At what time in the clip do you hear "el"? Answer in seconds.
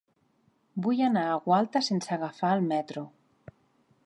2.59-2.69